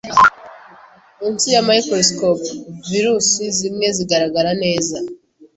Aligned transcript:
Munsi 1.17 1.45
ya 1.55 1.61
microscope, 1.69 2.45
virusi 2.89 3.43
zimwe 3.57 3.87
zigaragara 3.97 4.51
neza. 4.63 4.97